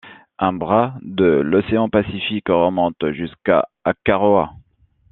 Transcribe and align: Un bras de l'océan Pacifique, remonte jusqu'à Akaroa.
Un 0.39 0.51
bras 0.53 0.95
de 1.03 1.25
l'océan 1.25 1.87
Pacifique, 1.87 2.47
remonte 2.49 3.11
jusqu'à 3.11 3.67
Akaroa. 3.83 4.51